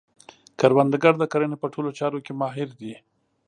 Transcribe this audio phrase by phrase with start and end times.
[0.59, 2.93] کروندګر د کرنې په ټولو چارو کې ماهر دی